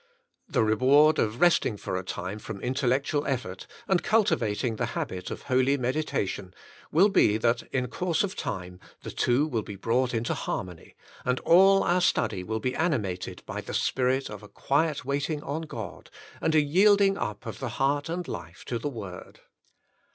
[0.49, 5.29] The reward of resting for a time from intel lectual effort, and cultivating the habit
[5.29, 6.55] of holy meditation,
[6.91, 11.39] will be that in course of time the two will be brought into harmony, and
[11.41, 16.09] all our study be animated by the spirit of a quiet waiting on God,
[16.41, 19.41] and a yielding up of the heart and life to the Word.